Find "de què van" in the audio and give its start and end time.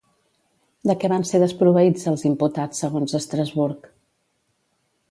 0.91-1.25